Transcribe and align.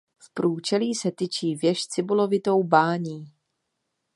V 0.19 0.33
průčelí 0.33 0.93
se 0.95 1.11
tyčí 1.11 1.55
věž 1.55 1.83
s 1.83 1.87
cibulovitou 1.87 2.63
bání. 2.63 3.33